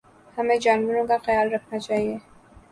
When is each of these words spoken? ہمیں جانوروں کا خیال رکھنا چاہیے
ہمیں 0.37 0.55
جانوروں 0.57 1.05
کا 1.07 1.17
خیال 1.25 1.53
رکھنا 1.53 1.79
چاہیے 1.79 2.17